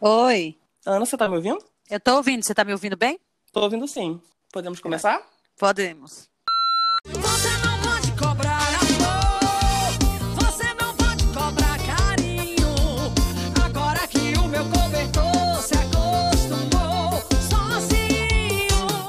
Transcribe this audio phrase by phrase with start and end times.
[0.00, 0.56] Oi.
[0.86, 1.58] Ana, você tá me ouvindo?
[1.90, 2.44] Eu tô ouvindo.
[2.44, 3.18] Você tá me ouvindo bem?
[3.52, 4.20] Tô ouvindo sim.
[4.52, 5.20] Podemos começar?
[5.58, 6.30] Podemos.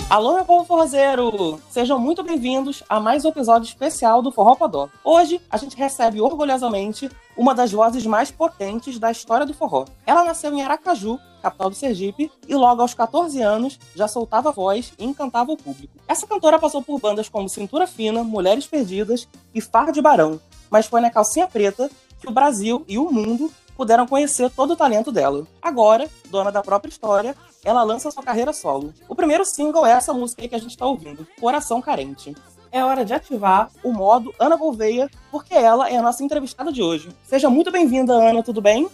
[0.10, 1.62] Alô, meu povo forrozeiro!
[1.70, 4.90] Sejam muito bem-vindos a mais um episódio especial do Forró Podó.
[5.04, 9.86] Hoje, a gente recebe orgulhosamente uma das vozes mais potentes da história do forró.
[10.08, 14.94] Ela nasceu em Aracaju, capital do Sergipe, e logo aos 14 anos já soltava voz
[14.98, 15.94] e encantava o público.
[16.08, 20.42] Essa cantora passou por bandas como Cintura Fina, Mulheres Perdidas e Far de Barão,
[20.72, 21.88] mas foi na calcinha preta
[22.20, 25.46] que o Brasil e o mundo puderam conhecer todo o talento dela.
[25.62, 28.94] Agora, dona da própria história, ela lança sua carreira solo.
[29.08, 32.36] O primeiro single é essa música aí que a gente está ouvindo, Coração Carente.
[32.72, 36.84] É hora de ativar o modo Ana Gouveia, porque ela é a nossa entrevistada de
[36.84, 37.10] hoje.
[37.24, 38.88] Seja muito bem-vinda, Ana, tudo bem?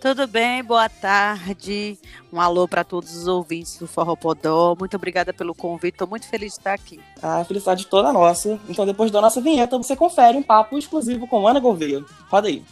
[0.00, 0.62] Tudo bem?
[0.62, 1.98] Boa tarde.
[2.32, 4.76] Um alô para todos os ouvintes do Forró Podó.
[4.78, 5.94] Muito obrigada pelo convite.
[5.94, 7.00] Estou muito feliz de estar aqui.
[7.20, 8.60] A felicidade toda nossa.
[8.68, 12.04] Então, depois da nossa vinheta, você confere um papo exclusivo com Ana Gouveia.
[12.30, 12.64] Roda aí.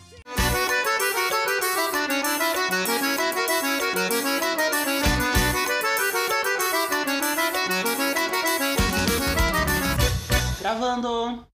[10.96, 11.46] Gravando.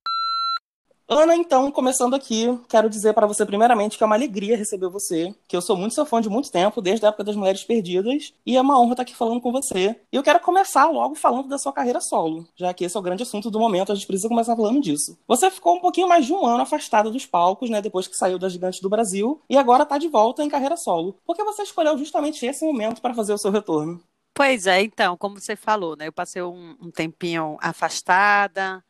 [1.09, 5.35] Ana, então, começando aqui, quero dizer para você primeiramente que é uma alegria receber você,
[5.47, 8.33] que eu sou muito seu fã de muito tempo, desde a época das Mulheres Perdidas,
[8.47, 10.01] e é uma honra estar aqui falando com você.
[10.11, 13.03] E eu quero começar logo falando da sua carreira solo, já que esse é o
[13.03, 15.19] grande assunto do momento, a gente precisa começar falando disso.
[15.29, 18.39] Você ficou um pouquinho mais de um ano afastada dos palcos, né, depois que saiu
[18.39, 21.19] das Gigantes do Brasil, e agora está de volta em carreira solo.
[21.27, 24.01] Por que você escolheu justamente esse momento para fazer o seu retorno?
[24.35, 26.09] Pois é, então, como você falou, né?
[26.09, 28.83] Eu passei um, um tempinho afastada,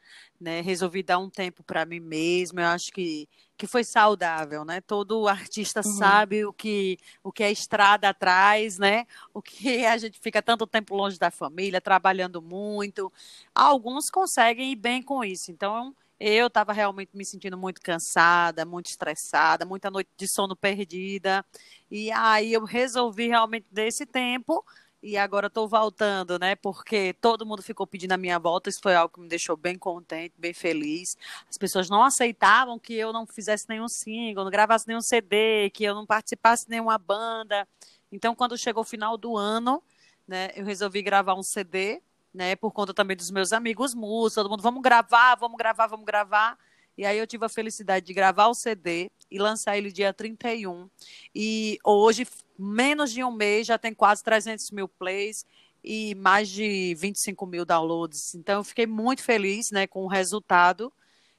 [0.42, 0.60] né?
[0.60, 2.60] Resolvi dar um tempo para mim mesma.
[2.62, 4.80] Eu acho que, que foi saudável, né?
[4.82, 5.92] Todo artista Uhum.
[5.98, 9.06] sabe o que o que a estrada atrás, né?
[9.33, 13.12] O que a gente fica tanto tempo longe da família, trabalhando muito.
[13.55, 15.50] Alguns conseguem ir bem com isso.
[15.50, 21.44] Então, eu estava realmente me sentindo muito cansada, muito estressada, muita noite de sono perdida.
[21.90, 24.64] E aí eu resolvi realmente desse tempo
[25.02, 26.55] e agora estou voltando, né?
[26.55, 28.70] Porque todo mundo ficou pedindo a minha volta.
[28.70, 31.17] Isso foi algo que me deixou bem contente, bem feliz.
[31.51, 35.83] As pessoas não aceitavam que eu não fizesse nenhum single, não gravasse nenhum CD, que
[35.83, 37.67] eu não participasse de nenhuma banda.
[38.12, 39.83] Então, quando chegou o final do ano,
[40.27, 42.01] né, eu resolvi gravar um CD,
[42.33, 42.55] né?
[42.55, 46.57] Por conta também dos meus amigos músicos, todo mundo, vamos gravar, vamos gravar, vamos gravar.
[46.97, 50.89] E aí eu tive a felicidade de gravar o CD e lançar ele dia 31.
[51.35, 52.27] E hoje,
[52.58, 55.47] menos de um mês, já tem quase 300 mil plays
[55.83, 58.35] e mais de 25 mil downloads.
[58.35, 60.92] Então, eu fiquei muito feliz né, com o resultado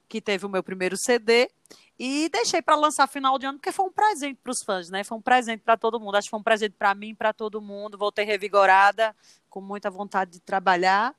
[0.09, 1.50] que teve o meu primeiro CD.
[1.97, 5.03] E deixei para lançar final de ano, porque foi um presente para os fãs, né?
[5.03, 6.16] Foi um presente para todo mundo.
[6.16, 7.97] Acho que foi um presente para mim, para todo mundo.
[7.97, 9.16] Voltei revigorada,
[9.50, 11.16] com muita vontade de trabalhar.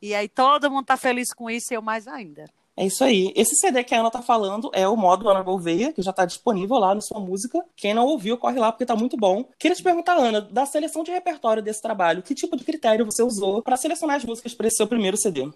[0.00, 2.48] E aí todo mundo tá feliz com isso e eu mais ainda.
[2.76, 3.32] É isso aí.
[3.36, 6.24] Esse CD que a Ana tá falando é o modo Ana Gouveia, que já tá
[6.24, 7.62] disponível lá no sua música.
[7.76, 9.44] Quem não ouviu, corre lá porque tá muito bom.
[9.58, 13.22] Queria te perguntar, Ana, da seleção de repertório desse trabalho, que tipo de critério você
[13.22, 15.50] usou para selecionar as músicas para esse seu primeiro CD?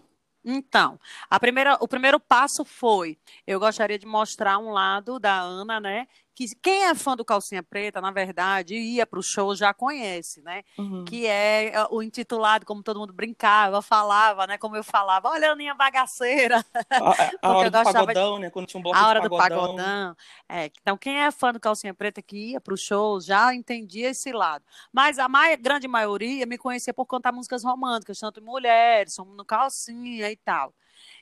[0.49, 5.81] Então, a primeira, o primeiro passo foi, eu gostaria de mostrar um lado da Ana,
[5.81, 6.07] né?
[6.37, 10.43] Que quem é fã do Calcinha Preta, na verdade, ia para o show já conhece,
[10.43, 10.63] né?
[10.77, 11.03] Uhum.
[11.07, 14.59] Que é é, o intitulado, como todo mundo brincava, falava, né?
[14.59, 16.63] Como eu falava, olha a Aninha bagaceira.
[16.91, 18.51] A, a- hora do pagodão, né?
[18.51, 19.77] Quando tinha um bloco A hora de do pagodão.
[19.77, 20.17] pagodão.
[20.47, 24.11] É, então, quem é fã do Calcinha Preta que ia para o show já entendia
[24.11, 24.63] esse lado.
[24.93, 29.43] Mas a mai- grande maioria me conhecia por cantar músicas românticas, tanto em mulheres, no
[29.43, 30.75] Calcinha e tal.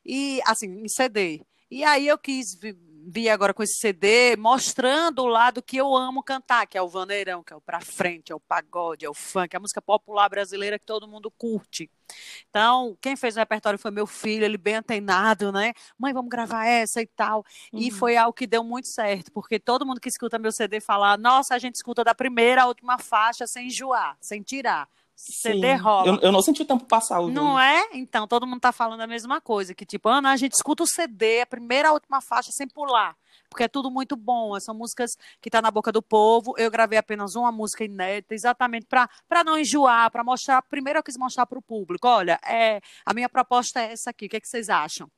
[0.05, 1.41] E, assim, em CD.
[1.71, 2.59] E aí eu quis
[3.07, 6.89] vi- agora com esse CD mostrando o lado que eu amo cantar, que é o
[6.89, 9.81] vaneirão, que é o pra frente, é o pagode, é o funk, é a música
[9.83, 11.91] popular brasileira que todo mundo curte.
[12.51, 15.73] Então, quem fez o repertório foi meu filho, ele bem antenado, né?
[15.99, 17.45] Mãe, vamos gravar essa e tal.
[17.73, 17.91] E Uhum.
[17.91, 21.55] foi algo que deu muito certo, porque todo mundo que escuta meu CD fala: nossa,
[21.55, 24.89] a gente escuta da primeira à última faixa sem enjoar, sem tirar.
[25.17, 26.09] CD rola.
[26.09, 27.21] Eu, eu não senti o tempo passar.
[27.23, 27.89] Não é?
[27.93, 30.87] Então, todo mundo tá falando a mesma coisa, que tipo, Ana, a gente escuta o
[30.87, 33.17] CD, a primeira à última faixa sem pular,
[33.49, 36.55] porque é tudo muito bom, são músicas que tá na boca do povo.
[36.59, 41.03] Eu gravei apenas uma música inédita, exatamente para para não enjoar, para mostrar, primeiro eu
[41.03, 44.37] quis mostrar para o público, olha, é, a minha proposta é essa aqui, o que,
[44.37, 45.09] é que vocês acham?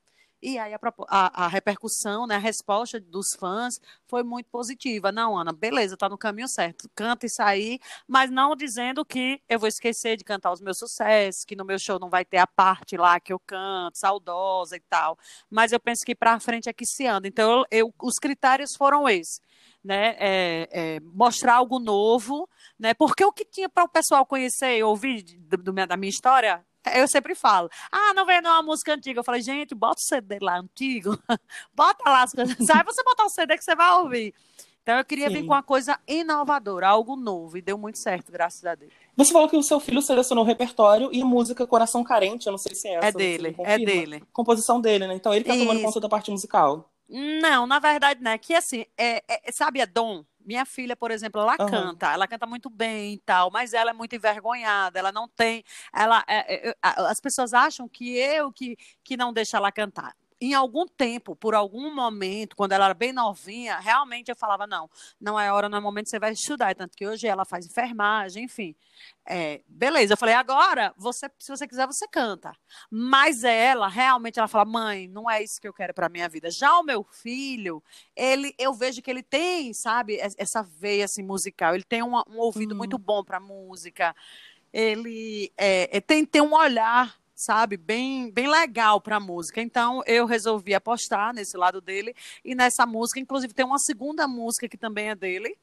[0.43, 0.79] E aí a,
[1.09, 5.11] a- a repercussão, né, a resposta dos fãs foi muito positiva.
[5.11, 6.89] Não, Ana, beleza, tá no caminho certo.
[6.95, 11.45] Canta isso aí, mas não dizendo que eu vou esquecer de cantar os meus sucessos,
[11.45, 14.81] que no meu show não vai ter a parte lá que eu canto, saudosa e
[14.81, 15.19] tal.
[15.51, 17.27] Mas eu penso que para frente é que se anda.
[17.27, 19.41] Então, eu, eu- os critérios foram esses.
[19.83, 22.49] né, é, é, mostrar algo novo,
[22.79, 26.11] né, porque o que tinha para o pessoal conhecer e ouvir do, do, da minha
[26.11, 29.21] história, eu sempre falo, ah, não vem uma música antiga.
[29.21, 31.19] Eu falei, gente, bota o CD lá antigo,
[31.75, 34.35] bota lá as coisas, sabe você botar o CD que você vai ouvir.
[34.83, 35.35] Então eu queria Sim.
[35.35, 38.93] vir com uma coisa inovadora, algo novo, e deu muito certo, graças a Deus.
[39.17, 42.59] Você falou que o seu filho selecionou o repertório e música Coração Carente, eu não
[42.59, 43.09] sei se é essa.
[43.09, 44.23] É dele, é dele.
[44.33, 45.15] Composição dele, né?
[45.15, 45.67] Então ele tá Isso.
[45.67, 46.89] tomando conta da parte musical.
[47.09, 48.39] Não, na verdade, né?
[48.39, 50.25] Que assim, é, é, sabe, é dom.
[50.47, 51.67] Minha filha, por exemplo, ela uhum.
[51.67, 55.65] canta, ela canta muito bem e tal, mas ela é muito envergonhada, ela não tem,
[55.93, 60.53] ela, é, é, as pessoas acham que eu que, que não deixa ela cantar em
[60.53, 65.41] algum tempo, por algum momento, quando ela era bem novinha, realmente eu falava, não, não
[65.41, 66.75] é hora, não é momento, você vai estudar.
[66.75, 68.77] Tanto que hoje ela faz enfermagem, enfim.
[69.25, 72.53] É, beleza, eu falei, agora, você, se você quiser, você canta.
[72.91, 76.51] Mas ela, realmente, ela fala, mãe, não é isso que eu quero para minha vida.
[76.51, 77.83] Já o meu filho,
[78.15, 81.75] ele, eu vejo que ele tem, sabe, essa veia, assim, musical.
[81.75, 82.79] Ele tem um, um ouvido hum.
[82.79, 84.15] muito bom para música.
[84.71, 89.61] Ele é, tem, tem um olhar sabe, bem, bem legal para a música.
[89.61, 94.69] Então eu resolvi apostar nesse lado dele e nessa música, inclusive tem uma segunda música
[94.69, 95.57] que também é dele,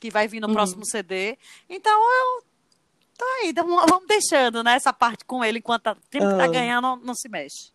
[0.00, 0.54] que vai vir no uhum.
[0.54, 1.38] próximo CD.
[1.70, 2.44] Então eu
[3.16, 6.36] tô aí, vamos deixando né, essa parte com ele enquanto o tempo uhum.
[6.36, 7.72] tá ganhando não se mexe.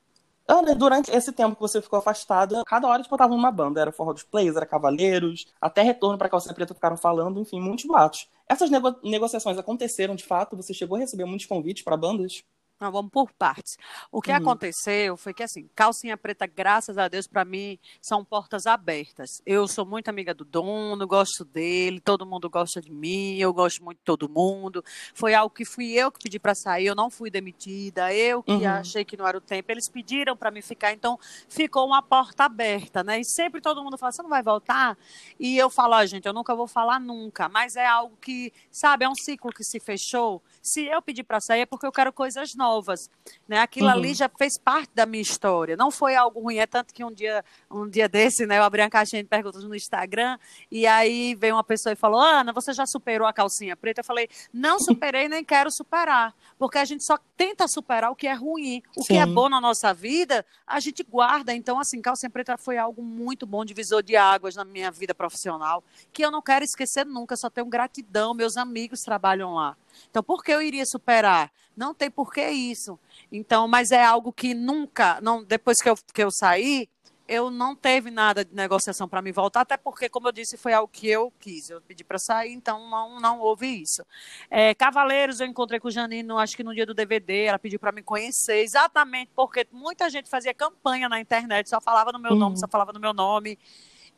[0.52, 3.82] Ana, durante esse tempo que você ficou afastada, cada hora te botava numa banda.
[3.82, 7.86] Era Forró dos Plays, era Cavaleiros, até Retorno para Calcinha Preta ficaram falando, enfim, muitos
[7.86, 8.28] boatos.
[8.48, 10.58] Essas nego negociações aconteceram de fato?
[10.58, 12.44] Você chegou a receber muitos convites para bandas?
[12.80, 13.76] Não, vamos por partes.
[14.10, 14.38] O que uhum.
[14.38, 19.42] aconteceu foi que, assim, calcinha preta, graças a Deus, para mim, são portas abertas.
[19.46, 23.84] Eu sou muito amiga do dono, gosto dele, todo mundo gosta de mim, eu gosto
[23.84, 24.82] muito de todo mundo.
[25.14, 28.54] Foi algo que fui eu que pedi para sair, eu não fui demitida, eu que
[28.54, 28.68] uhum.
[28.68, 29.70] achei que não era o tempo.
[29.70, 33.20] Eles pediram para me ficar, então ficou uma porta aberta, né?
[33.20, 34.98] E sempre todo mundo fala, você não vai voltar?
[35.38, 39.04] E eu falo, ah, gente, eu nunca vou falar nunca, mas é algo que, sabe,
[39.04, 40.42] é um ciclo que se fechou.
[40.62, 43.10] Se eu pedir para sair é porque eu quero coisas novas novas.
[43.48, 43.60] Né?
[43.60, 43.94] Aquilo uhum.
[43.94, 45.76] ali já fez parte da minha história.
[45.76, 46.58] Não foi algo ruim.
[46.58, 49.64] É tanto que um dia, um dia desse, né, eu abri uma caixinha de perguntas
[49.64, 50.38] no Instagram
[50.72, 54.02] e aí veio uma pessoa e falou: Ana, você já superou a calcinha preta?
[54.02, 56.34] Eu falei: não superei nem quero superar.
[56.58, 58.82] Porque a gente só tenta superar o que é ruim.
[58.96, 59.14] O Sim.
[59.14, 61.54] que é bom na nossa vida, a gente guarda.
[61.54, 65.84] Então, assim, calcinha preta foi algo muito bom, divisor de águas na minha vida profissional,
[66.12, 67.36] que eu não quero esquecer nunca.
[67.36, 68.34] Só tenho gratidão.
[68.34, 69.76] Meus amigos trabalham lá.
[70.10, 71.52] Então, por que eu iria superar?
[71.76, 73.00] Não tem por que isso.
[73.32, 76.90] Então, mas é algo que nunca, não, depois que eu, que eu saí,
[77.30, 80.74] eu não teve nada de negociação para me voltar, até porque, como eu disse, foi
[80.74, 81.70] algo que eu quis.
[81.70, 84.04] Eu pedi para sair, então não, não houve isso.
[84.50, 87.80] É, Cavaleiros, eu encontrei com o Janino, acho que no dia do DVD, ela pediu
[87.80, 92.32] para me conhecer, exatamente porque muita gente fazia campanha na internet, só falava no meu
[92.32, 92.40] uhum.
[92.40, 93.60] nome, só falava no meu nome.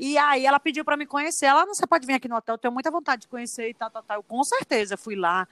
[0.02, 1.46] E aí ela pediu para me conhecer.
[1.46, 3.74] Ela não, você pode vir aqui no hotel, eu tenho muita vontade de conhecer e
[3.76, 4.18] tal, tal, tal.
[4.18, 5.48] Eu, com certeza fui lá,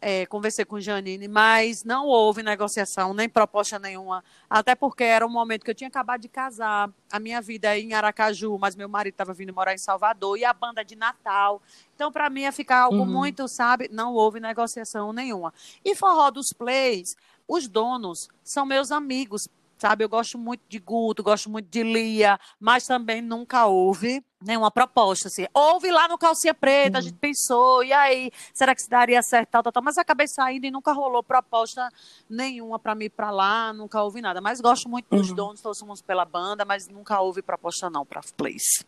[0.00, 5.30] é, conversei com Janine, mas não houve negociação, nem proposta nenhuma, até porque era um
[5.30, 8.88] momento que eu tinha acabado de casar, a minha vida é em Aracaju, mas meu
[8.88, 11.62] marido estava vindo morar em Salvador, e a banda de Natal.
[11.94, 13.06] Então, para mim, ia ficar algo uhum.
[13.06, 13.88] muito, sabe?
[13.92, 15.54] Não houve negociação nenhuma.
[15.84, 20.04] E Forró dos Plays, os donos são meus amigos, sabe?
[20.04, 25.28] Eu gosto muito de Guto, gosto muito de Lia, mas também nunca houve nenhuma proposta,
[25.28, 25.46] assim.
[25.54, 26.98] Houve lá no Calcinha Preta, uhum.
[26.98, 30.28] a gente pensou, e aí, será que se daria certo, tal, tal, tal, mas acabei
[30.28, 31.88] saindo e nunca rolou proposta
[32.28, 34.40] nenhuma para mim para lá, nunca houve nada.
[34.40, 35.36] Mas gosto muito dos uhum.
[35.36, 38.84] donos, torcemos pela banda, mas nunca houve proposta não para Place.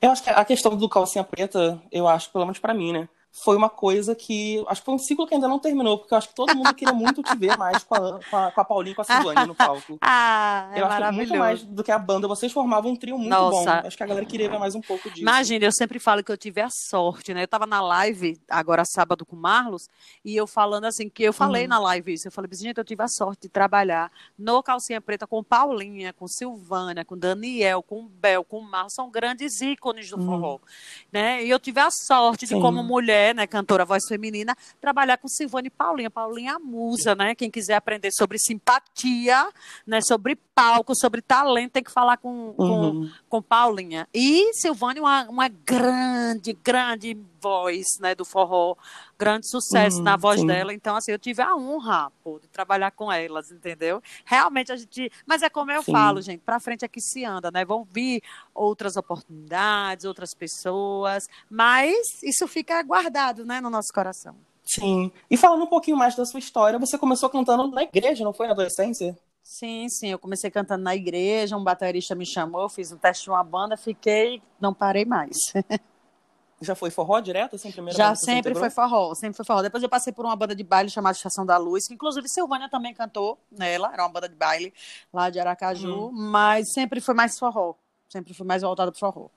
[0.00, 3.08] Eu acho que a questão do Calcinha Preta, eu acho, pelo menos para mim, né?
[3.32, 4.62] Foi uma coisa que.
[4.66, 6.74] Acho que foi um ciclo que ainda não terminou, porque eu acho que todo mundo
[6.74, 9.04] queria muito te ver mais com a, com a, com a Paulinha e com a
[9.04, 9.98] Silvane no palco.
[10.02, 12.26] ah, é eu acho que muito mais do que a banda.
[12.26, 13.82] Vocês formavam um trio muito Nossa.
[13.82, 13.86] bom.
[13.86, 15.22] Acho que a galera queria ver mais um pouco disso.
[15.22, 17.44] Imagina, eu sempre falo que eu tive a sorte, né?
[17.44, 19.88] Eu tava na live, agora sábado, com o Marlos,
[20.24, 21.68] e eu falando assim, que eu falei uhum.
[21.68, 22.26] na live isso.
[22.26, 26.26] Eu falei, gente, eu tive a sorte de trabalhar no Calcinha Preta com Paulinha, com
[26.26, 28.92] Silvânia, com Daniel, com Bel, com Marlos.
[28.92, 30.26] São grandes ícones do uhum.
[30.26, 30.58] forró.
[31.12, 31.44] Né?
[31.44, 32.56] E eu tive a sorte Sim.
[32.56, 36.10] de, como mulher, né, cantora, voz feminina, trabalhar com Silvane Paulinha.
[36.10, 37.34] Paulinha é musa, né?
[37.34, 39.48] Quem quiser aprender sobre simpatia,
[39.86, 40.00] né?
[40.00, 42.56] Sobre palco, sobre talento, tem que falar com, uhum.
[42.56, 44.06] com, com Paulinha.
[44.12, 48.14] E Silvane, uma, uma grande, grande voz, né?
[48.14, 48.76] Do forró,
[49.18, 50.46] grande sucesso uhum, na voz sim.
[50.46, 50.72] dela.
[50.72, 54.02] Então, assim, eu tive a honra, pô, de trabalhar com elas, entendeu?
[54.24, 55.10] Realmente a gente.
[55.26, 55.92] Mas é como eu sim.
[55.92, 57.64] falo, gente, pra frente é que se anda, né?
[57.64, 58.22] Vão vir
[58.54, 64.36] outras oportunidades, outras pessoas, mas isso fica guardado, né, no nosso coração.
[64.64, 65.10] Sim.
[65.28, 68.46] E falando um pouquinho mais da sua história, você começou cantando na igreja, não foi
[68.46, 69.18] na adolescência?
[69.42, 70.08] Sim, sim.
[70.08, 73.76] Eu comecei cantando na igreja, um baterista me chamou, fiz um teste de uma banda,
[73.76, 75.36] fiquei, não parei mais.
[76.60, 79.62] já foi forró direto, assim, primeira Já sempre foi forró, sempre foi forró.
[79.62, 82.68] Depois eu passei por uma banda de baile chamada Estação da Luz, que inclusive Silvânia
[82.68, 84.72] também cantou nela, era uma banda de baile
[85.12, 86.12] lá de Aracaju, Uhum.
[86.12, 87.74] mas sempre foi mais forró.
[88.08, 89.28] Sempre foi mais voltada pro forró.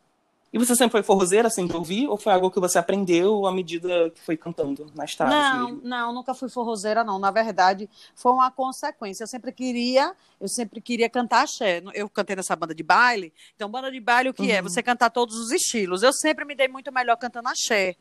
[0.53, 2.07] E você sempre foi forrozeira, assim, de ouvir?
[2.07, 5.35] Ou foi algo que você aprendeu à medida que foi cantando estrada?
[5.35, 5.81] assim Não, mesmo?
[5.83, 7.17] não, nunca fui forrozeira, não.
[7.17, 9.23] Na verdade, foi uma consequência.
[9.23, 11.81] Eu sempre queria, eu sempre queria cantar axé.
[11.95, 13.33] Eu cantei nessa banda de baile.
[13.55, 14.57] Então, banda de baile, o que é?
[14.61, 14.69] Uhum.
[14.69, 16.03] Você cantar todos os estilos.
[16.03, 17.95] Eu sempre me dei muito melhor cantando axé.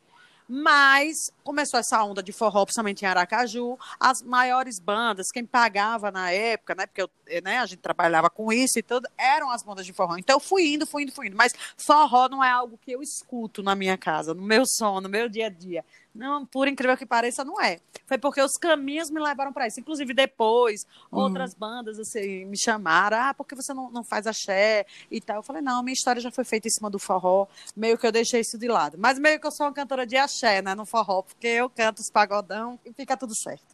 [0.49, 3.79] Mas começou essa onda de forró, principalmente em Aracaju.
[3.99, 6.87] As maiores bandas, quem pagava na época, né?
[6.87, 7.11] Porque eu,
[7.43, 10.17] né, a gente trabalhava com isso e tudo, eram as bandas de forró.
[10.17, 11.37] Então eu fui indo, fui indo, fui indo.
[11.37, 15.09] Mas forró não é algo que eu escuto na minha casa, no meu som, no
[15.09, 15.85] meu dia a dia.
[16.15, 17.79] Não, por incrível que pareça, não é.
[18.07, 19.81] Foi porque os caminhos me levaram para isso.
[19.81, 21.21] Inclusive, depois, Uhum.
[21.21, 23.17] outras bandas assim, me chamaram.
[23.19, 25.37] Ah, por que você não, não faz axé e tal?
[25.37, 27.47] Eu falei, não, minha história já foi feita em cima do forró.
[27.75, 28.99] Meio que eu deixei isso de lado.
[29.01, 31.23] Mas meio que eu sou uma cantora de axé, né, no forró.
[31.23, 33.65] Porque eu canto os pagodão e fica tudo certo.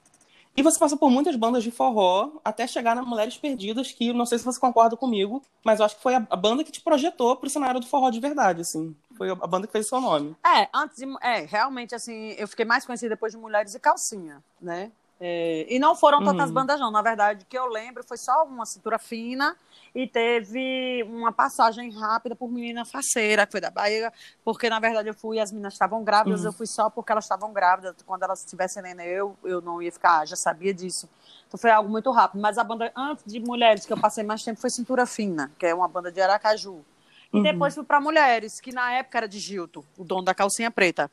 [0.57, 4.27] E você passou por muitas bandas de forró até chegar na Mulheres Perdidas, que não
[4.27, 6.81] sei se você concorda comigo, mas eu acho que foi a, a banda que te
[6.81, 8.95] projetou pro cenário do forró de verdade, assim.
[9.19, 10.35] Foi a, banda que fez seu nome.
[10.47, 11.05] É, antes de.
[11.21, 14.91] É, realmente, assim, eu fiquei mais conhecida depois de Mulheres e Calcinha, né?
[15.21, 16.55] É, e não foram tantas Uhum.
[16.55, 16.93] bandas, não.
[16.93, 19.57] Na verdade, o que eu lembro foi só uma cintura fina
[19.93, 24.13] e teve uma passagem rápida por menina faceira, que foi da Bahia,
[24.45, 26.47] porque na verdade eu fui, as meninas estavam grávidas, Uhum.
[26.47, 27.97] eu fui só porque elas estavam grávidas.
[28.07, 31.09] Quando elas tivessem neném, eu, eu não ia ficar, já sabia disso.
[31.49, 32.41] Então foi algo muito rápido.
[32.41, 35.67] Mas a banda, antes de Mulheres, que eu passei mais tempo, foi Cintura Fina, que
[35.67, 36.85] é uma banda de Aracaju.
[37.33, 37.43] E Uhum.
[37.43, 41.11] depois fui para Mulheres, que na época era de Gilto, o dono da calcinha preta.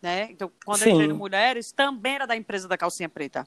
[0.00, 0.28] Né?
[0.30, 1.12] Então, quando eu entrei Sim.
[1.12, 3.46] no Mulheres, também era da empresa da calcinha preta.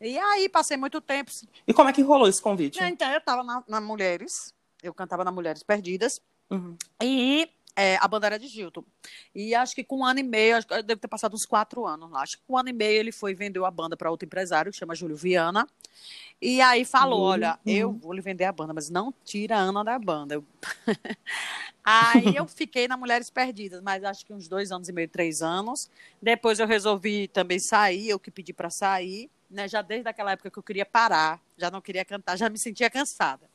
[0.00, 1.30] E aí passei muito tempo.
[1.66, 2.82] E como é que rolou esse convite?
[2.82, 6.20] Então, eu estava na, na Mulheres, eu cantava na Mulheres Perdidas,
[6.50, 6.76] Uhum.
[7.02, 8.84] e é, a banda era de Gilton.
[9.34, 12.10] E acho que com um ano e meio, eu devo ter passado uns quatro anos
[12.10, 12.22] lá.
[12.22, 14.26] Acho que com um ano e meio ele foi e vendeu a banda para outro
[14.26, 15.66] empresário, que chama Júlio Viana.
[16.40, 17.72] E aí falou: Júlio, olha, uhum.
[17.72, 20.34] eu vou lhe vender a banda, mas não tira a Ana da banda.
[20.34, 20.44] Eu-
[21.82, 25.42] aí eu fiquei na Mulheres Perdidas, mas acho que uns dois anos e meio, três
[25.42, 25.90] anos.
[26.22, 29.66] Depois eu resolvi também sair, eu que pedi para sair, né?
[29.66, 32.88] Já desde aquela época que eu queria parar, já não queria cantar, já me sentia
[32.88, 33.48] cansada.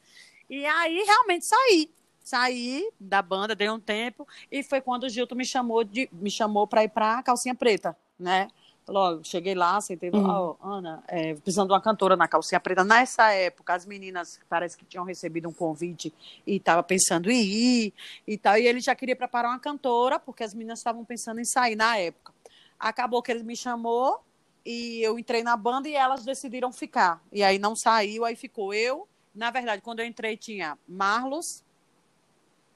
[0.50, 1.90] E aí realmente saí.
[2.30, 6.30] Saí da banda, dei um tempo, e foi quando o Gilton me chamou de me
[6.30, 8.50] chamou para ir para Calcinha Preta, né?
[8.88, 10.22] Ó, cheguei lá, sentei Uhum.
[10.22, 12.84] lá, ó, Ana, é, precisando de uma cantora na Calcinha Preta.
[12.84, 16.14] Nessa época, as meninas parece que tinham recebido um convite
[16.46, 17.94] e estavam pensando em ir
[18.28, 21.46] e tal, e ele já queria preparar uma cantora, porque as meninas estavam pensando em
[21.46, 22.32] sair na época.
[22.80, 24.24] Acabou que ele me chamou
[24.64, 27.24] e eu entrei na banda e elas decidiram ficar.
[27.32, 29.08] E aí não saiu, aí ficou eu.
[29.34, 31.64] Na verdade, quando eu entrei tinha Marlos,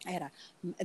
[0.05, 0.31] era,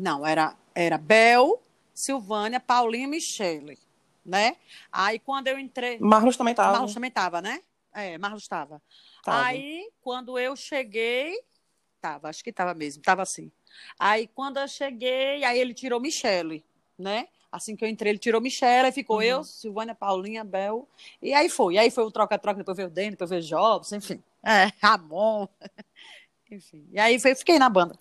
[0.01, 1.61] não, era, era Bel,
[1.93, 3.79] Silvânia, Paulinha e Michele,
[4.25, 4.57] né?
[4.93, 6.73] Aí quando eu entrei, Marlos também tava.
[6.73, 7.61] Marlos também tava, né?
[7.93, 8.81] É, Marlos estava.
[9.25, 9.45] Tava.
[9.45, 11.41] Aí, quando eu cheguei,
[12.01, 13.51] tava, acho que tava mesmo, tava assim.
[13.99, 16.65] Aí, quando eu cheguei, aí ele tirou Michele,
[16.99, 17.29] né?
[17.51, 19.23] Assim que eu entrei, ele tirou Michele, aí ficou Uhum.
[19.23, 20.87] eu, Silvânia, Paulinha, Bel,
[21.21, 21.75] e aí foi.
[21.75, 24.23] E aí foi o troca-troca, depois veio o Dani, depois veio o Jobs, enfim.
[24.45, 25.49] É, Ramon,
[26.51, 26.87] enfim.
[26.93, 27.99] E aí foi, fiquei na banda.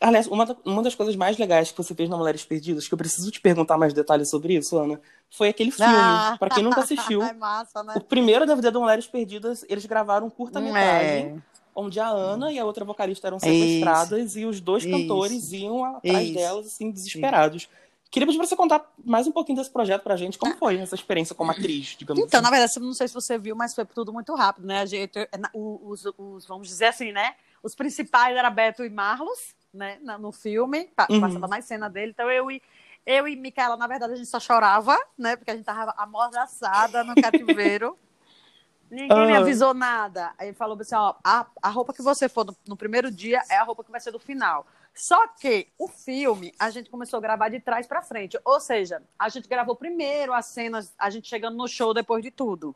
[0.00, 2.92] Aliás, uma, da- uma das coisas mais legais que você fez na Mulheres Perdidas, que
[2.92, 5.00] eu preciso te perguntar mais detalhes sobre isso, Ana,
[5.30, 5.90] foi aquele filme.
[5.94, 6.36] Ah.
[6.38, 7.94] Pra quem nunca assistiu, É massa, né?
[7.96, 11.36] o primeiro DVD do Mulheres Perdidas, eles gravaram um curta-metragem, É.
[11.74, 14.92] onde a Ana e a outra vocalista eram sequestradas e os dois Isso.
[14.92, 16.34] cantores iam atrás Isso.
[16.34, 17.68] delas, assim, desesperados.
[18.10, 20.38] Queria pedir pra você contar mais um pouquinho desse projeto pra gente.
[20.38, 22.58] Como foi essa experiência como atriz, digamos Então, na assim?
[22.58, 24.80] verdade, não sei se você viu, mas foi tudo muito rápido, né?
[24.80, 27.34] A gente, na- os, os- vamos dizer assim, né?
[27.62, 29.98] Os principais eram Beto e Marlos, né?
[30.18, 31.20] No filme, Uhum.
[31.20, 32.12] passava mais cena dele.
[32.12, 32.62] Então, eu e,
[33.04, 35.36] eu e Micaela, na verdade, a gente só chorava, né?
[35.36, 37.96] Porque a gente tava amordaçada no cativeiro.
[38.90, 39.38] Ninguém me Ah.
[39.40, 40.32] avisou nada.
[40.38, 43.42] Aí ele falou assim: ó, a, a roupa que você for no, no primeiro dia
[43.50, 44.66] é a roupa que vai ser do final.
[44.94, 48.38] Só que o filme a gente começou a gravar de trás pra frente.
[48.44, 52.30] Ou seja, a gente gravou primeiro as cenas, a gente chegando no show depois de
[52.30, 52.74] tudo.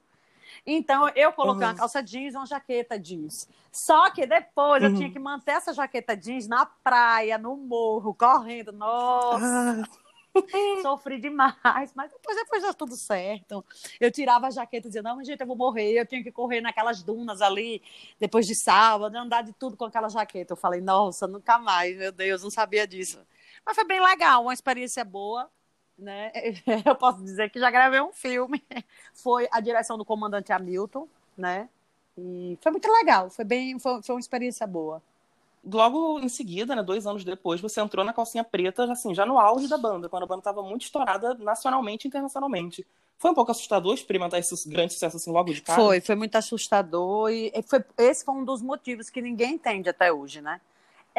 [0.66, 1.73] Então eu coloquei Uhum.
[1.73, 3.49] uma calça jeans e uma jaqueta jeans.
[3.73, 4.97] Só que depois eu Uhum.
[4.97, 8.73] tinha que manter essa jaqueta jeans na praia, no morro, correndo.
[8.73, 9.83] Nossa!
[9.83, 10.00] Ah,
[10.83, 13.64] Sofri demais, mas depois, depois deu tudo certo.
[13.99, 16.61] Eu tirava a jaqueta e dizia, não, gente, eu vou morrer, eu tinha que correr
[16.61, 17.83] naquelas dunas ali,
[18.19, 20.52] depois de sábado, andar de tudo com aquela jaqueta.
[20.52, 23.21] Eu falei, nossa, nunca mais, meu Deus, não sabia disso.
[23.66, 25.50] Mas foi bem legal, uma experiência boa,
[26.00, 26.33] né?
[26.87, 28.62] Eu posso dizer que já gravei um filme.
[29.14, 31.69] Foi a direção do comandante Hamilton, né?
[32.19, 35.02] E foi muito legal, foi bem, foi, foi uma experiência boa.
[35.64, 39.38] logo em seguida, né, dois anos depois, você entrou na calcinha preta, assim, já no
[39.38, 42.87] auge da banda, quando a banda estava muito estourada nacionalmente e internacionalmente.
[43.16, 45.80] Foi um pouco assustador experimentar esse grande sucesso assim logo de cara?
[45.80, 50.12] Foi, foi muito assustador e foi, esse foi um dos motivos que ninguém entende até
[50.12, 50.61] hoje, né?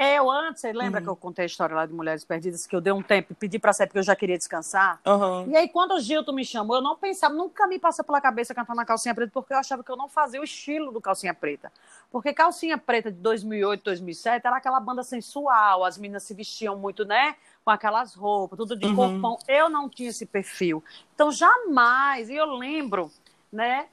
[0.03, 1.03] Eu antes, você lembra Uhum.
[1.03, 3.35] que eu contei a história lá de Mulheres Perdidas, que eu dei um tempo e
[3.35, 4.99] pedi pra sair porque eu já queria descansar?
[5.05, 5.45] Aham.
[5.47, 8.55] E aí, quando o Gilton me chamou, eu não pensava, nunca me passou pela cabeça
[8.55, 11.35] cantar na calcinha preta, porque eu achava que eu não fazia o estilo do calcinha
[11.35, 11.71] preta.
[12.11, 17.05] Porque calcinha preta de 2008, 2007 era aquela banda sensual, as meninas se vestiam muito,
[17.05, 17.35] né?
[17.63, 18.95] Com aquelas roupas, tudo de Uhum.
[18.95, 19.37] corpão.
[19.47, 20.83] Eu não tinha esse perfil.
[21.13, 23.11] Então, jamais, e eu lembro,
[23.51, 23.85] né?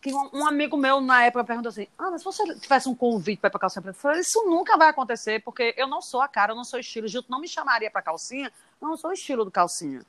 [0.00, 3.38] Que um, amigo meu na época perguntou assim: Ah, mas se você tivesse um convite
[3.38, 6.22] para ir para calcinha preta, eu falei: Isso nunca vai acontecer, porque eu não sou
[6.22, 7.04] a cara, eu não sou o estilo.
[7.06, 10.02] O Gilton não me chamaria para calcinha, eu não sou o estilo do calcinha.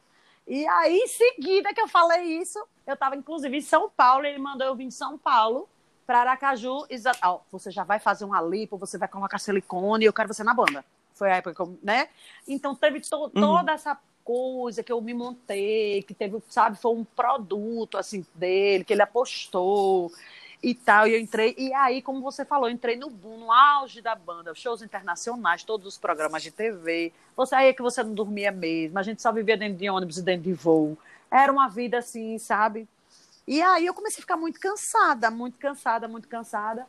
[0.47, 2.57] E aí, em seguida que eu falei isso,
[2.87, 5.67] eu estava inclusive em São Paulo, ele mandou eu vir de São Paulo
[6.07, 6.85] para Aracaju.
[6.89, 10.43] exa- Ó, você já vai fazer uma lipo, você vai colocar silicone, eu quero você
[10.43, 10.83] na banda.
[11.13, 12.07] Foi a época que eu, né?
[12.47, 13.97] Então teve to- toda essa
[14.31, 19.01] coisa que eu me montei, que teve, sabe, foi um produto assim dele, que ele
[19.01, 20.09] apostou
[20.63, 24.01] e tal, e eu entrei, e aí, como você falou, entrei no boom, no auge
[24.01, 28.13] da banda, shows internacionais, todos os programas de TV, você aí é que você não
[28.13, 30.97] dormia mesmo, a gente só vivia dentro de ônibus e dentro de voo,
[31.29, 32.87] era uma vida assim, sabe?
[33.47, 36.85] E aí eu comecei a ficar muito cansada, muito cansada, muito cansada.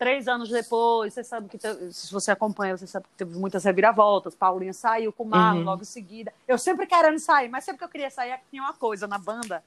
[0.00, 1.58] Três anos depois, você sabe que,
[1.92, 4.34] se você acompanha, você sabe que teve muitas reviravoltas.
[4.34, 5.64] Paulinha saiu com o Marlon Uhum.
[5.66, 6.32] logo em seguida.
[6.48, 9.62] Eu sempre querendo sair, mas sempre que eu queria sair, tinha uma coisa na banda.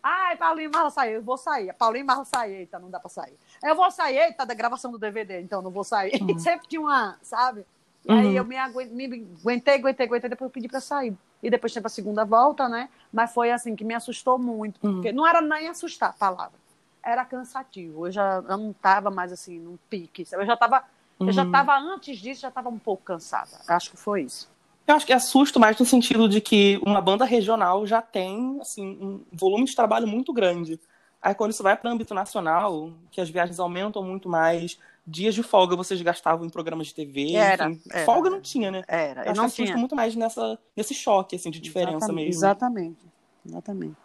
[0.00, 1.72] Ai, Paulinho e Marlon saiu, eu vou sair.
[1.74, 3.34] Paulinho e Marlon sair, eita, não dá pra sair.
[3.60, 6.12] Eu vou sair, eita, da gravação do DVD, então não vou sair.
[6.38, 7.66] sempre tinha uma, sabe?
[8.06, 8.32] E aí Uhum.
[8.34, 9.06] eu me, aguen- me
[9.42, 11.12] aguentei, aguentei, aguentei, depois eu pedi pra sair.
[11.42, 12.88] E depois teve a segunda volta, né?
[13.12, 14.78] Mas foi assim que me assustou muito.
[14.86, 14.94] Uhum.
[14.94, 16.56] Porque não era nem assustar a palavra.
[17.02, 18.06] Era cansativo.
[18.06, 20.24] Eu já eu não tava mais assim, num pique.
[20.24, 20.42] sabe?
[20.42, 20.82] Eu já tava.
[21.20, 21.50] Eu já Uhum.
[21.50, 23.50] tava, antes disso, já tava um pouco cansada.
[23.66, 24.48] Acho que foi isso.
[24.86, 28.58] Eu acho que é susto mais no sentido de que uma banda regional já tem
[28.60, 30.80] assim, um volume de trabalho muito grande.
[31.20, 35.42] Aí quando isso vai para âmbito nacional, que as viagens aumentam muito mais, dias de
[35.42, 38.04] folga vocês gastavam em programas de TV, Era, enfim, era.
[38.06, 38.82] folga não tinha, né?
[38.86, 39.24] Era.
[39.24, 39.76] Eu acho não que assusta tinha.
[39.76, 42.38] muito mais nessa, nesse choque assim, de diferença Exatamente, mesmo.
[42.38, 43.06] Exatamente.
[43.44, 43.96] Exatamente.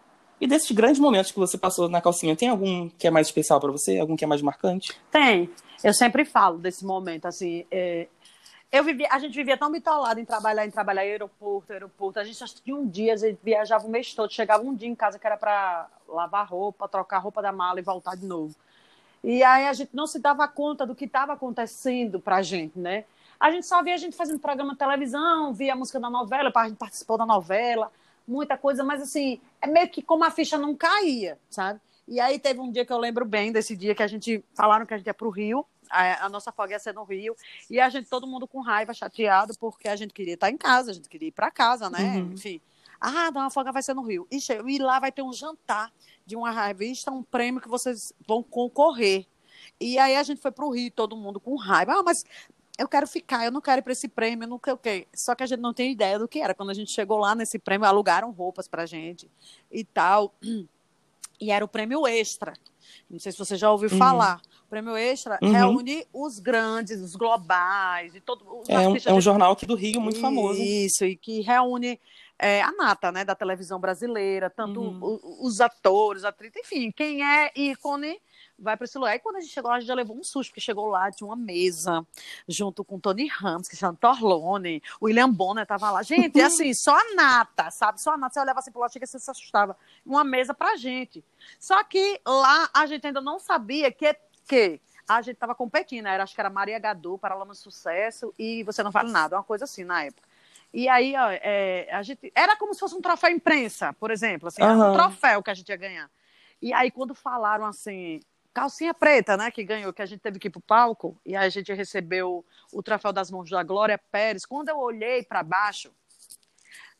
[0.44, 3.62] E desses grandes momentos que você passou na calcinha, tem algum que é mais especial
[3.62, 3.98] para você?
[3.98, 4.92] Algum que é mais marcante?
[5.10, 5.50] Tem.
[5.82, 7.66] Eu sempre falo desse momento, assim.
[7.72, 8.10] é,
[8.70, 12.20] eu vivia, a gente vivia tão bitolado em trabalhar, em trabalhar aeroporto, aeroporto.
[12.20, 14.90] A gente que tinha um dia, a gente viajava o mês todo, chegava um dia
[14.90, 18.26] em casa que era para lavar roupa, trocar a roupa da mala e voltar de
[18.26, 18.54] novo.
[19.24, 23.06] E aí a gente não se dava conta do que estava acontecendo pra gente, né?
[23.40, 26.52] A gente só via a gente fazendo programa de televisão, via a música da novela,
[26.54, 27.90] a gente participou da novela,
[28.28, 31.80] muita coisa, mas assim, é meio que como a ficha não caía, sabe?
[32.08, 34.86] E aí teve um dia que eu lembro bem desse dia que a gente falaram
[34.86, 37.36] que a gente ia pro Rio, a, a nossa folga ia ser no Rio,
[37.70, 40.92] e a gente, todo mundo com raiva, chateado, porque a gente queria estar em casa,
[40.92, 42.18] a gente queria ir para casa, né?
[42.18, 42.34] Uhum.
[42.34, 42.62] Enfim.
[43.00, 44.28] Ah, não, a folga vai ser no Rio.
[44.32, 45.92] E, e lá vai ter um jantar
[46.26, 49.28] de uma revista, um prêmio que vocês vão concorrer.
[49.80, 51.94] E aí a gente foi pro Rio, todo mundo com raiva.
[52.00, 52.24] Ah, mas
[52.78, 55.08] eu quero ficar, eu não quero ir para esse prêmio, não quero o quê.
[55.14, 56.54] Só que a gente não tem ideia do que era.
[56.56, 59.30] Quando a gente chegou lá nesse prêmio, alugaram roupas pra gente
[59.72, 60.34] e tal.
[61.42, 62.54] E era o prêmio extra.
[63.10, 63.98] Não sei se você já ouviu Uhum.
[63.98, 64.40] falar.
[64.66, 65.52] O prêmio extra Uhum.
[65.52, 69.66] reúne os grandes, os globais, e todo, os É um, é um de- jornal aqui
[69.66, 70.62] do Rio muito famoso.
[70.62, 72.00] Isso, e que reúne
[72.40, 75.00] é, a nata né, da televisão brasileira, tanto Uhum.
[75.02, 78.20] o- os atores, atrizes, enfim, quem é ícone
[78.60, 79.16] vai para esse lugar.
[79.16, 81.10] E quando a gente chegou lá, a gente já levou um susto, porque chegou lá,
[81.12, 82.06] tinha uma mesa,
[82.48, 86.04] junto com Tony Ramos, que chama Torlone, o William Bonner tava lá.
[86.04, 88.02] Gente, e assim, só a nata, sabe?
[88.02, 89.78] Só a nata, você olhava assim pro lado, chega, você se assustava.
[90.06, 91.24] Uma mesa pra gente.
[91.60, 94.14] Só que lá a gente ainda não sabia que,
[94.48, 98.64] que a gente tava competindo, era, acho que era Maria Gadu, Paralama de Sucesso, e
[98.64, 100.28] Você Não Vale Nada, uma coisa assim, na época.
[100.74, 102.32] E aí, ó, é, a gente.
[102.34, 104.48] Era como se fosse um troféu imprensa, por exemplo.
[104.48, 106.10] Assim, era um troféu que a gente ia ganhar.
[106.60, 108.20] E aí, quando falaram assim,
[108.54, 111.46] calcinha preta, né, que ganhou, que a gente teve que ir pro palco, e aí
[111.46, 114.46] a gente recebeu o troféu das mãos da Glória Pérez.
[114.46, 115.92] Quando eu olhei para baixo,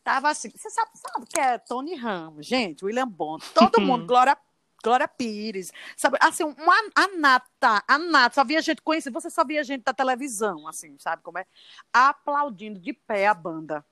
[0.04, 0.50] tava assim.
[0.50, 4.36] Você sabe, sabe que é Tony Ramos, gente, William Bond, todo mundo, Glória.
[4.84, 6.18] Glória Pires, sabe?
[6.20, 9.94] Assim, uma, a nata, a nata, só via gente conhecida, você só via gente da
[9.94, 11.46] televisão, assim, sabe como é?
[11.90, 13.84] Aplaudindo de pé a banda.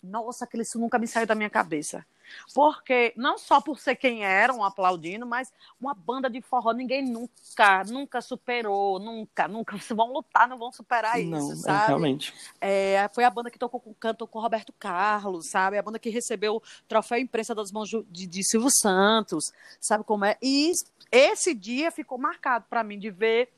[0.00, 2.06] Nossa, aquilo isso nunca me saiu da minha cabeça.
[2.54, 7.84] Porque, não só por ser quem eram aplaudindo, mas uma banda de forró, ninguém nunca,
[7.84, 9.78] nunca superou, nunca, nunca.
[9.78, 11.86] Se vão lutar, não vão superar não, isso, é, sabe?
[11.88, 12.34] realmente.
[12.60, 15.78] É, foi a banda que tocou com canto com Roberto Carlos, sabe?
[15.78, 20.24] A banda que recebeu o troféu imprensa das mãos de, de Silvio Santos, sabe como
[20.24, 20.36] é?
[20.42, 20.72] E
[21.10, 23.50] esse dia ficou marcado para mim de ver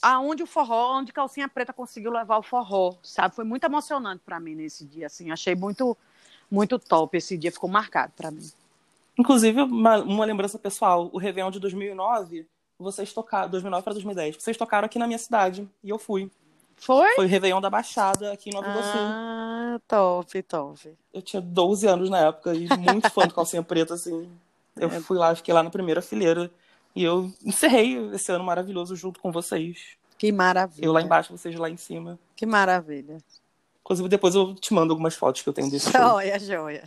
[0.00, 3.34] aonde o forró, onde Calcinha Preta conseguiu levar o forró, sabe?
[3.34, 5.30] Foi muito emocionante para mim nesse dia, assim.
[5.30, 5.96] Achei muito,
[6.54, 7.16] muito top.
[7.16, 8.48] Esse dia ficou marcado para mim.
[9.18, 12.46] Inclusive, uma, uma lembrança pessoal, o Réveillon de 2009,
[12.78, 16.30] vocês tocaram, 2009 para 2010, vocês tocaram aqui na minha cidade, e eu fui.
[16.76, 17.14] Foi?
[17.14, 18.98] Foi o Réveillon da Baixada, aqui em Nova Iguaçu.
[18.98, 20.94] Ah, top, top.
[21.12, 24.28] Eu tinha 12 anos na época, e muito fã do Calcinha Preta, assim.
[24.76, 25.00] Eu É.
[25.00, 26.50] fui lá, fiquei lá na primeira fileira,
[26.96, 29.96] e eu encerrei esse ano maravilhoso junto com vocês.
[30.18, 30.84] Que maravilha.
[30.84, 32.18] Eu lá embaixo, vocês lá em cima.
[32.34, 33.18] Que maravilha.
[33.84, 36.00] Inclusive, depois eu te mando algumas fotos que eu tenho desse show.
[36.00, 36.84] Joia, joia.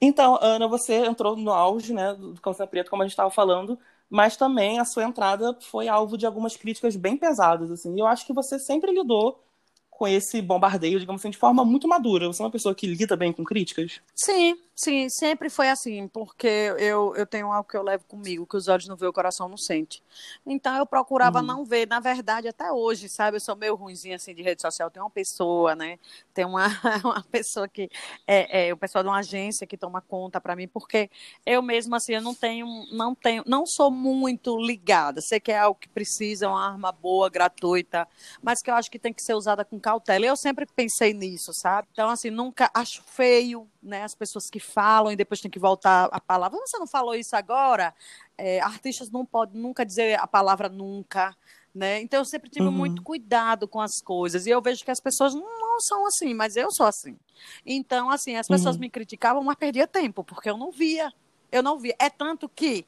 [0.00, 3.78] Então, Ana, você entrou no auge, né, do Calcinha Preta, como a gente estava falando,
[4.10, 7.96] mas também a sua entrada foi alvo de algumas críticas bem pesadas, assim.
[7.96, 9.42] E eu acho que você sempre lidou
[9.90, 12.28] com esse bombardeio, digamos assim, de forma muito madura.
[12.28, 14.00] Você é uma pessoa que lida bem com críticas?
[14.14, 16.46] Sim, sim, sempre foi assim, porque
[16.78, 19.48] eu, eu tenho algo que eu levo comigo, que os olhos não vê, o coração
[19.48, 20.00] não sente.
[20.46, 21.46] Então eu procurava Uhum.
[21.46, 23.36] não ver, na verdade, até hoje, sabe?
[23.36, 24.88] Eu sou meio ruimzinha assim de rede social.
[24.88, 25.98] Tem uma pessoa, né?
[26.32, 26.66] Tem uma,
[27.04, 27.90] uma pessoa que
[28.26, 31.10] é, é o pessoal de uma agência que toma conta para mim, porque
[31.44, 35.20] eu mesma assim, eu não tenho, não tenho, não sou muito ligada.
[35.20, 38.06] Sei que é algo que precisa, é uma arma boa, gratuita,
[38.42, 40.24] mas que eu acho que tem que ser usada com cautela.
[40.24, 41.88] Eu sempre pensei nisso, sabe?
[41.92, 44.02] Então, assim, nunca acho feio, né?
[44.04, 46.58] As pessoas que falam e depois tem que voltar a palavra.
[46.60, 47.94] Você não falou isso agora?
[48.36, 51.36] É, artistas não podem nunca dizer a palavra nunca.
[51.74, 52.00] Né?
[52.00, 52.72] Então eu sempre tive Uhum.
[52.72, 56.34] muito cuidado com as coisas e eu vejo que as pessoas não, não são assim,
[56.34, 57.16] mas eu sou assim.
[57.64, 58.80] Então assim as pessoas Uhum.
[58.82, 61.12] me criticavam, mas perdia tempo porque eu não via,
[61.52, 61.94] eu não via.
[61.98, 62.84] É tanto que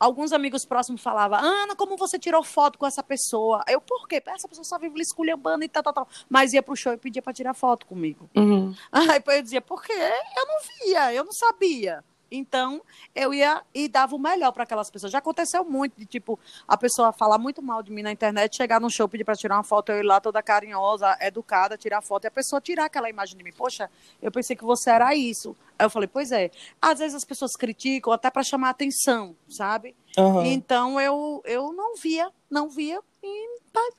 [0.00, 3.62] alguns amigos próximos falavam, Ana, como você tirou foto com essa pessoa?
[3.68, 4.22] Eu, por quê?
[4.26, 6.08] Essa pessoa só vive esculhambando e tal, tal, tal.
[6.28, 8.30] Mas ia pro show e pedia pra tirar foto comigo.
[8.34, 8.74] Uhum.
[8.90, 9.92] Aí eu dizia, por quê?
[9.92, 12.02] Eu não via, eu não sabia.
[12.30, 12.80] Então,
[13.14, 15.10] eu ia e dava o melhor para aquelas pessoas.
[15.10, 18.80] Já aconteceu muito de, tipo, a pessoa falar muito mal de mim na internet, chegar
[18.80, 22.24] no show, pedir para tirar uma foto, eu ir lá toda carinhosa, educada, tirar foto,
[22.24, 23.52] e a pessoa tirar aquela imagem de mim.
[23.52, 23.90] Poxa,
[24.22, 25.56] eu pensei que você era isso.
[25.78, 26.50] Aí eu falei, pois é.
[26.80, 29.96] Às vezes as pessoas criticam até para chamar atenção, sabe?
[30.16, 30.46] Aham.
[30.46, 33.48] Então eu, eu não via, não via e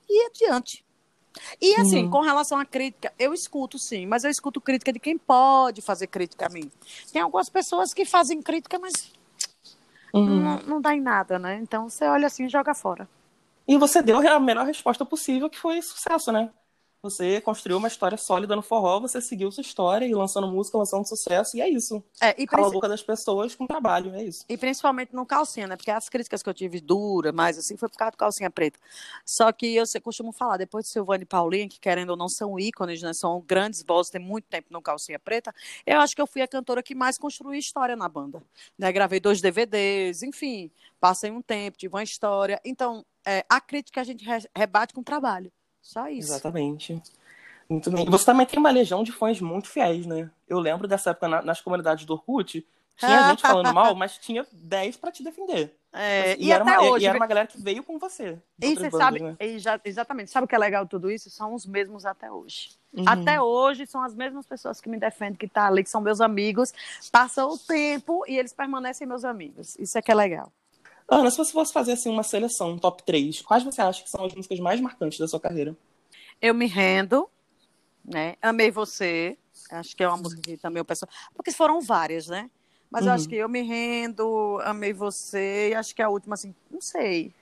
[0.09, 0.85] ia adiante.
[1.61, 2.09] E assim, Uhum.
[2.09, 6.07] com relação à crítica, eu escuto sim, mas eu escuto crítica de quem pode fazer
[6.07, 6.69] crítica a mim.
[7.11, 9.11] Tem algumas pessoas que fazem crítica, mas
[10.13, 10.39] Uhum.
[10.41, 11.59] não, não dá em nada, né?
[11.61, 13.07] Então você olha assim e joga fora.
[13.67, 16.49] E você deu a melhor resposta possível, que foi sucesso, né?
[17.03, 21.03] Você construiu uma história sólida no forró, você seguiu sua história e lançando música, lançando
[21.07, 22.03] sucesso, e é isso.
[22.21, 24.45] É, e, Cala a boca das pessoas com trabalho, é isso.
[24.47, 25.75] e principalmente no calcinha, né?
[25.75, 28.77] Porque as críticas que eu tive dura, mais assim, foi por causa do calcinha preta.
[29.25, 32.29] Só que eu sei- costumo falar, depois de Silvane e Paulinho, que querendo ou não
[32.29, 33.13] são ícones, né?
[33.13, 35.51] São grandes vozes, tem muito tempo no calcinha preta,
[35.87, 38.43] eu acho que eu fui a cantora que mais construiu história na banda.
[38.77, 38.91] Né?
[38.91, 42.61] Gravei dois DVDs, enfim, passei um tempo, tive uma história.
[42.63, 45.51] Então, é, a crítica a gente re- rebate com trabalho.
[45.81, 46.31] Só isso.
[46.31, 47.01] Exatamente.
[47.69, 48.05] Muito bem.
[48.05, 50.29] E você também tem uma legião de fãs muito fiéis, né?
[50.47, 52.65] Eu lembro dessa época na- nas comunidades do Orkut,
[52.97, 55.73] tinha gente falando mal, mas tinha 10 pra te defender.
[55.93, 57.05] É, e, e, era até uma, e- hoje.
[57.05, 58.37] e era uma galera que veio com você.
[58.61, 59.35] E você sabe, né?
[59.39, 61.29] e já- exatamente, sabe o que é legal tudo isso?
[61.29, 62.69] São os mesmos até hoje.
[62.93, 63.05] Uhum.
[63.07, 66.21] Até hoje são as mesmas pessoas que me defendem, que tá ali, que são meus
[66.21, 66.73] amigos.
[67.11, 69.75] Passou o tempo e eles permanecem meus amigos.
[69.79, 70.51] Isso é que é legal.
[71.13, 74.09] Ana, se você fosse fazer assim uma seleção, um top 3, quais você acha que
[74.09, 75.75] são as músicas mais marcantes da sua carreira?
[76.41, 77.29] Eu me rendo,
[78.05, 78.37] né?
[78.41, 79.37] Amei você.
[79.69, 81.09] Acho que é uma música que também o pessoal.
[81.35, 82.49] Porque foram várias, né?
[82.89, 83.15] Mas eu Uhum.
[83.15, 87.33] acho que eu me rendo, amei você, e acho que a última, assim, não sei.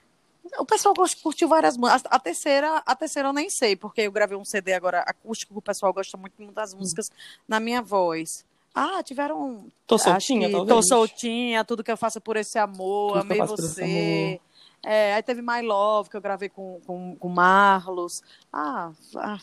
[0.58, 2.02] O pessoal curtiu várias músicas.
[2.10, 5.62] A terceira, a terceira eu nem sei, porque eu gravei um CD agora acústico, o
[5.62, 7.08] pessoal gosta muito das músicas
[7.46, 8.44] na minha voz.
[8.74, 9.66] Ah, tiveram.
[9.86, 10.76] Tô soltinha, que talvez?
[10.76, 14.40] Tô soltinha, tudo que eu faço é por esse amor, Tudo amei você.
[14.82, 18.22] É, aí teve My Love, que eu gravei com, com, com Marlos.
[18.52, 19.38] Ah, ah,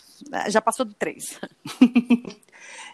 [0.50, 1.40] já passou de três.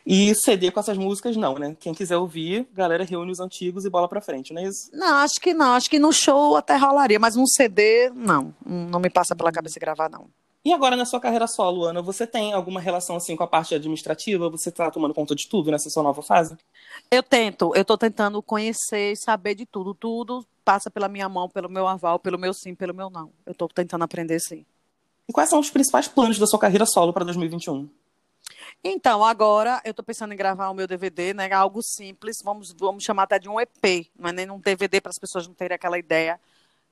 [0.06, 1.78] E CD com essas músicas, não, né?
[1.80, 4.89] Quem quiser ouvir, galera reúne os antigos e bola pra frente, não é isso?
[4.91, 5.74] Não, acho que não.
[5.74, 8.54] Acho que no show até rolaria, mas num CD, não.
[8.65, 10.28] Não me passa pela cabeça gravar, não.
[10.65, 13.76] E agora, na sua carreira solo, Ana, você tem alguma relação assim com a parte
[13.76, 14.49] administrativa?
[14.49, 16.56] Você tá tomando conta de tudo nessa sua nova fase?
[17.12, 19.93] Eu tento, eu tô tentando conhecer e saber de tudo.
[19.93, 23.30] Tudo passa pela minha mão, pelo meu aval, pelo meu sim, pelo meu não.
[23.45, 24.65] Eu tô tentando aprender sim.
[25.28, 27.89] E quais são os principais planos da sua carreira solo para 2021?
[28.82, 31.52] Então, agora eu tô pensando em gravar o meu DVD, né?
[31.52, 35.10] Algo simples, vamos, vamos chamar até de um EP, não é nem um DVD para
[35.10, 36.39] as pessoas não terem aquela ideia,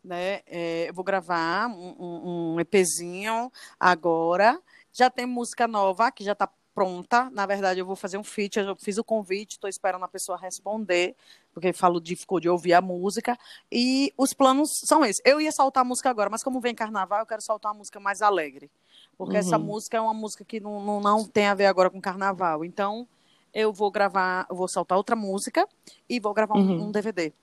[0.04, 0.42] né?
[0.46, 4.60] É, eu vou gravar um, um, um EPzinho agora.
[4.92, 7.30] Já tem música nova que já tá pronta.
[7.32, 8.58] Na verdade, eu vou fazer um feat.
[8.60, 11.16] Eu fiz o convite, estou esperando a pessoa responder,
[11.54, 13.38] porque falou de ficou de ouvir a música.
[13.72, 15.22] E os planos são esses.
[15.26, 18.00] Eu ia soltar a música agora, mas como vem carnaval, eu quero soltar uma música
[18.00, 18.70] mais alegre.
[19.18, 19.66] Porque essa Uhum.
[19.66, 22.66] música é uma música que não, não, não tem a ver agora com carnaval.
[22.66, 23.08] Então,
[23.54, 25.68] eu vou gravar, eu vou soltar outra música
[26.10, 26.88] e vou gravar um, Uhum.
[26.88, 27.34] um DVD.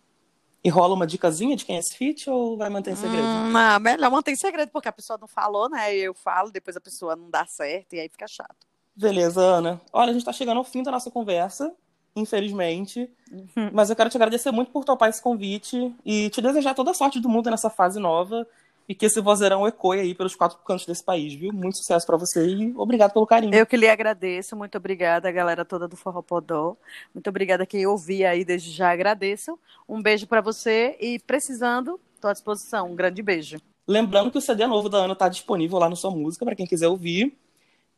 [0.62, 3.22] E rola uma dicasinha de quem é esse feat ou vai manter em segredo?
[3.22, 5.94] Hum, não, melhor manter em segredo, porque a pessoa não falou, né?
[5.94, 8.66] Eu falo, depois a pessoa não dá certo, e aí fica chato.
[8.94, 9.80] Beleza, Ana.
[9.92, 11.72] Olha, a gente tá chegando ao fim da nossa conversa,
[12.16, 13.08] infelizmente.
[13.30, 13.70] Uhum.
[13.72, 16.94] Mas eu quero te agradecer muito por topar esse convite e te desejar toda a
[16.94, 18.44] sorte do mundo nessa fase nova
[18.88, 21.52] e que esse vozeirão ecoe aí pelos quatro cantos desse país, viu?
[21.52, 23.54] Muito sucesso pra você e obrigado pelo carinho.
[23.54, 26.76] Eu que lhe agradeço, muito obrigada, a galera toda do Forró Podó.
[27.14, 29.58] Muito obrigada quem ouvi aí, desde já agradeço.
[29.86, 32.90] Um beijo pra você e precisando, tô à disposição.
[32.90, 33.60] Um grande beijo.
[33.86, 36.66] Lembrando que o CD novo da Ana tá disponível lá no Sua Música pra quem
[36.66, 37.36] quiser ouvir.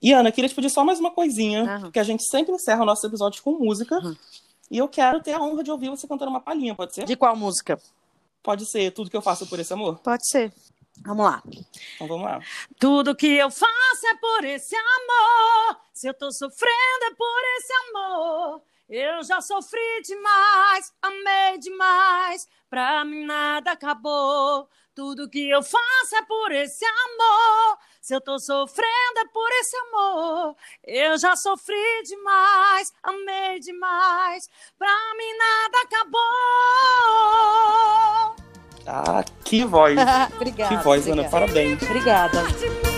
[0.02, 1.80] E Ana, queria te pedir só mais uma coisinha, Aham.
[1.82, 3.96] porque a gente sempre encerra nossos episódios com música.
[3.96, 4.16] Aham.
[4.70, 7.04] E eu quero ter a honra de ouvir você cantando uma palhinha, pode ser?
[7.04, 7.78] De qual música?
[8.42, 9.98] Pode ser tudo que eu faço por esse amor?
[9.98, 10.52] Pode ser.
[11.04, 11.42] Vamos lá.
[11.94, 12.40] Então vamos lá.
[12.78, 15.80] Tudo que eu faço é por esse amor.
[15.92, 18.62] Se eu tô sofrendo é por esse amor.
[18.88, 22.48] Eu já sofri demais, amei demais.
[22.68, 24.68] Pra mim nada acabou.
[24.94, 27.78] Tudo que eu faço é por esse amor.
[28.00, 30.56] Se eu tô sofrendo é por esse amor.
[30.84, 34.48] Eu já sofri demais, amei demais.
[34.76, 36.20] Pra mim nada acabou.
[38.86, 39.94] Ah, que voz.
[40.36, 40.68] obrigada.
[40.76, 41.22] que voz, Ana.
[41.22, 41.30] obrigada.
[41.30, 41.82] Parabéns.
[41.82, 42.89] Obrigada.